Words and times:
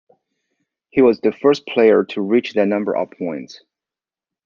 He 0.89 1.03
was 1.03 1.19
the 1.19 1.31
first 1.31 1.63
player 1.67 2.03
to 2.05 2.21
reach 2.21 2.53
that 2.55 2.65
number 2.67 2.95
of 2.97 3.11
points. 3.11 3.61